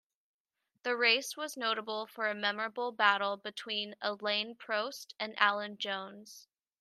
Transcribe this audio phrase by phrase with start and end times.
[0.81, 6.47] The race was notable for a memorable battle between Alain Prost and Alan Jones.